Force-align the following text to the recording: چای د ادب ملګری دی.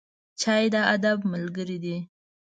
چای 0.41 0.63
د 0.73 0.75
ادب 0.93 1.17
ملګری 1.33 1.77
دی. 1.83 1.97